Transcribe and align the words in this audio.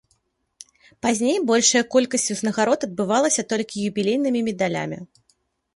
Пазней 1.05 1.37
большая 1.51 1.83
колькасць 1.97 2.27
узнагарод 2.37 2.79
адбывалася 2.89 3.41
толькі 3.55 3.87
юбілейнымі 3.93 4.41
медалямі. 4.51 4.99